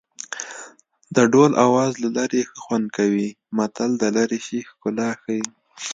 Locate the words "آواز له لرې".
1.65-2.41